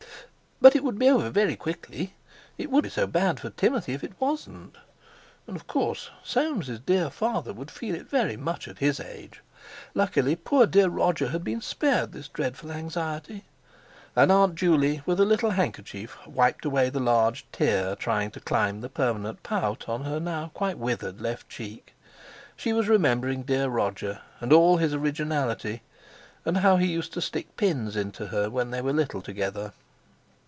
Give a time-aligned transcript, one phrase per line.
[0.63, 2.13] But it would be over very quickly.
[2.55, 4.75] It would be so bad for Timothy if it wasn't.
[5.47, 9.41] And of course Soames' dear father would feel it very much at his age.
[9.95, 13.45] Luckily poor dear Roger had been spared this dreadful anxiety.
[14.15, 18.81] And Aunt Juley with a little handkerchief wiped away the large tear trying to climb
[18.81, 21.95] the permanent pout on her now quite withered left cheek;
[22.55, 25.81] she was remembering dear Roger, and all his originality,
[26.45, 29.73] and how he used to stick pins into her when they were little together.